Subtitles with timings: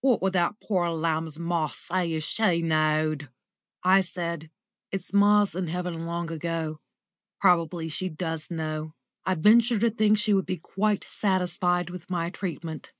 [0.00, 3.30] What would that poor lamb's ma say if she knowed?"
[3.82, 4.48] I said:
[4.92, 6.78] "Its ma's in heaven long ago;
[7.40, 8.94] probably she does know.
[9.26, 12.92] I venture to think she would be quite satisfied with my treatment."